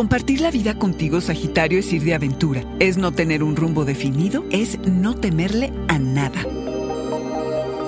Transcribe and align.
Compartir 0.00 0.40
la 0.40 0.50
vida 0.50 0.78
contigo, 0.78 1.20
Sagitario, 1.20 1.78
es 1.78 1.92
ir 1.92 2.02
de 2.04 2.14
aventura, 2.14 2.64
es 2.78 2.96
no 2.96 3.12
tener 3.12 3.42
un 3.42 3.54
rumbo 3.54 3.84
definido, 3.84 4.44
es 4.50 4.78
no 4.78 5.14
temerle 5.14 5.72
a 5.88 5.98
nada. 5.98 6.40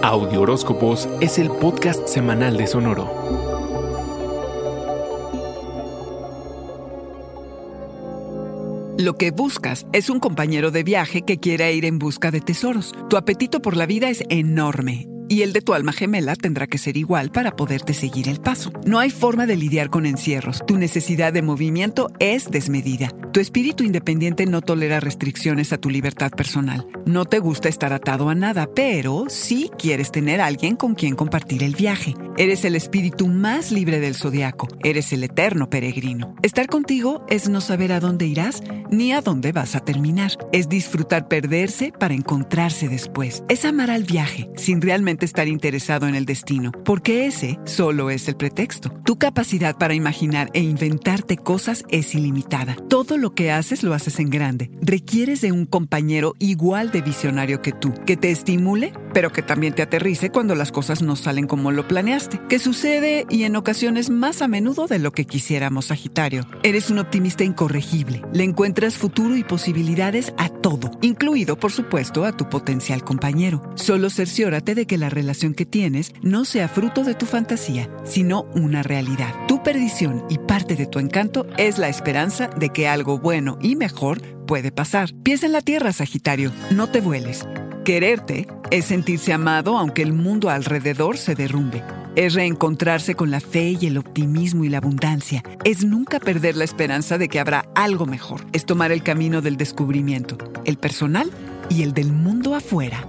Audio 0.02 0.42
Horóscopos 0.42 1.08
es 1.20 1.38
el 1.38 1.48
podcast 1.48 2.06
semanal 2.08 2.58
de 2.58 2.66
Sonoro. 2.66 3.08
Lo 8.98 9.14
que 9.14 9.30
buscas 9.30 9.86
es 9.92 10.10
un 10.10 10.20
compañero 10.20 10.70
de 10.70 10.82
viaje 10.82 11.22
que 11.22 11.38
quiera 11.38 11.70
ir 11.70 11.84
en 11.84 11.98
busca 11.98 12.30
de 12.30 12.40
tesoros. 12.40 12.94
Tu 13.08 13.16
apetito 13.16 13.62
por 13.62 13.76
la 13.76 13.86
vida 13.86 14.10
es 14.10 14.22
enorme 14.28 15.11
y 15.32 15.40
el 15.40 15.54
de 15.54 15.62
tu 15.62 15.72
alma 15.72 15.94
gemela 15.94 16.36
tendrá 16.36 16.66
que 16.66 16.76
ser 16.76 16.98
igual 16.98 17.32
para 17.32 17.56
poderte 17.56 17.94
seguir 17.94 18.28
el 18.28 18.38
paso. 18.38 18.70
No 18.84 18.98
hay 18.98 19.08
forma 19.08 19.46
de 19.46 19.56
lidiar 19.56 19.88
con 19.88 20.04
encierros. 20.04 20.62
Tu 20.66 20.76
necesidad 20.76 21.32
de 21.32 21.40
movimiento 21.40 22.10
es 22.18 22.50
desmedida. 22.50 23.08
Tu 23.32 23.40
espíritu 23.40 23.82
independiente 23.82 24.44
no 24.44 24.60
tolera 24.60 25.00
restricciones 25.00 25.72
a 25.72 25.78
tu 25.78 25.88
libertad 25.88 26.32
personal. 26.32 26.86
No 27.06 27.24
te 27.24 27.38
gusta 27.38 27.70
estar 27.70 27.94
atado 27.94 28.28
a 28.28 28.34
nada, 28.34 28.68
pero 28.74 29.24
sí 29.28 29.70
quieres 29.78 30.12
tener 30.12 30.42
alguien 30.42 30.76
con 30.76 30.94
quien 30.94 31.16
compartir 31.16 31.62
el 31.62 31.76
viaje. 31.76 32.14
Eres 32.36 32.66
el 32.66 32.76
espíritu 32.76 33.26
más 33.26 33.72
libre 33.72 34.00
del 34.00 34.16
zodiaco. 34.16 34.68
Eres 34.84 35.14
el 35.14 35.24
eterno 35.24 35.70
peregrino. 35.70 36.36
Estar 36.42 36.66
contigo 36.66 37.24
es 37.30 37.48
no 37.48 37.62
saber 37.62 37.92
a 37.92 38.00
dónde 38.00 38.26
irás 38.26 38.62
ni 38.90 39.12
a 39.12 39.22
dónde 39.22 39.52
vas 39.52 39.76
a 39.76 39.80
terminar. 39.80 40.32
Es 40.52 40.68
disfrutar 40.68 41.26
perderse 41.26 41.90
para 41.98 42.12
encontrarse 42.12 42.90
después. 42.90 43.44
Es 43.48 43.64
amar 43.64 43.90
al 43.90 44.04
viaje 44.04 44.50
sin 44.56 44.82
realmente 44.82 45.21
estar 45.26 45.48
interesado 45.48 46.06
en 46.06 46.14
el 46.14 46.26
destino, 46.26 46.72
porque 46.84 47.26
ese 47.26 47.58
solo 47.64 48.10
es 48.10 48.28
el 48.28 48.36
pretexto. 48.36 48.90
Tu 49.04 49.16
capacidad 49.16 49.76
para 49.76 49.94
imaginar 49.94 50.50
e 50.54 50.60
inventarte 50.60 51.36
cosas 51.36 51.84
es 51.88 52.14
ilimitada. 52.14 52.76
Todo 52.88 53.18
lo 53.18 53.34
que 53.34 53.50
haces 53.50 53.82
lo 53.82 53.94
haces 53.94 54.18
en 54.18 54.30
grande. 54.30 54.70
Requieres 54.80 55.40
de 55.40 55.52
un 55.52 55.66
compañero 55.66 56.34
igual 56.38 56.90
de 56.90 57.02
visionario 57.02 57.62
que 57.62 57.72
tú, 57.72 57.92
que 58.06 58.16
te 58.16 58.30
estimule, 58.30 58.92
pero 59.12 59.32
que 59.32 59.42
también 59.42 59.74
te 59.74 59.82
aterrice 59.82 60.30
cuando 60.30 60.54
las 60.54 60.72
cosas 60.72 61.02
no 61.02 61.16
salen 61.16 61.46
como 61.46 61.70
lo 61.70 61.86
planeaste, 61.86 62.40
que 62.48 62.58
sucede 62.58 63.26
y 63.28 63.44
en 63.44 63.56
ocasiones 63.56 64.10
más 64.10 64.42
a 64.42 64.48
menudo 64.48 64.86
de 64.86 64.98
lo 64.98 65.12
que 65.12 65.26
quisiéramos, 65.26 65.86
Sagitario. 65.86 66.46
Eres 66.62 66.90
un 66.90 66.98
optimista 66.98 67.44
incorregible. 67.44 68.22
Le 68.32 68.44
encuentras 68.44 68.96
futuro 68.96 69.36
y 69.36 69.44
posibilidades 69.44 70.32
a 70.38 70.48
todo, 70.48 70.90
incluido, 71.02 71.56
por 71.58 71.72
supuesto, 71.72 72.24
a 72.24 72.36
tu 72.36 72.48
potencial 72.48 73.04
compañero. 73.04 73.62
Solo 73.74 74.10
cerciórate 74.10 74.74
de 74.74 74.86
que 74.86 74.98
la 74.98 75.10
relación 75.12 75.54
que 75.54 75.64
tienes 75.64 76.12
no 76.22 76.44
sea 76.44 76.66
fruto 76.66 77.04
de 77.04 77.14
tu 77.14 77.26
fantasía, 77.26 77.88
sino 78.04 78.46
una 78.54 78.82
realidad. 78.82 79.32
Tu 79.46 79.62
perdición 79.62 80.24
y 80.28 80.38
parte 80.38 80.74
de 80.74 80.86
tu 80.86 80.98
encanto 80.98 81.46
es 81.56 81.78
la 81.78 81.88
esperanza 81.88 82.48
de 82.48 82.70
que 82.70 82.88
algo 82.88 83.18
bueno 83.18 83.58
y 83.62 83.76
mejor 83.76 84.20
puede 84.46 84.72
pasar. 84.72 85.12
Pies 85.22 85.44
en 85.44 85.52
la 85.52 85.62
tierra, 85.62 85.92
Sagitario, 85.92 86.52
no 86.70 86.88
te 86.88 87.00
vueles. 87.00 87.46
Quererte 87.84 88.46
es 88.70 88.86
sentirse 88.86 89.32
amado 89.32 89.78
aunque 89.78 90.02
el 90.02 90.12
mundo 90.12 90.50
alrededor 90.50 91.16
se 91.16 91.34
derrumbe. 91.34 91.82
Es 92.14 92.34
reencontrarse 92.34 93.14
con 93.14 93.30
la 93.30 93.40
fe 93.40 93.76
y 93.80 93.86
el 93.86 93.96
optimismo 93.96 94.64
y 94.64 94.68
la 94.68 94.78
abundancia. 94.78 95.42
Es 95.64 95.84
nunca 95.84 96.20
perder 96.20 96.56
la 96.56 96.64
esperanza 96.64 97.16
de 97.16 97.28
que 97.28 97.40
habrá 97.40 97.64
algo 97.74 98.04
mejor. 98.04 98.44
Es 98.52 98.66
tomar 98.66 98.92
el 98.92 99.02
camino 99.02 99.40
del 99.40 99.56
descubrimiento, 99.56 100.36
el 100.64 100.76
personal 100.76 101.30
y 101.70 101.82
el 101.82 101.94
del 101.94 102.12
mundo 102.12 102.54
afuera. 102.54 103.08